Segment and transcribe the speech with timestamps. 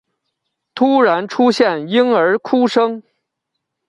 [0.73, 3.03] 突然出现婴儿哭声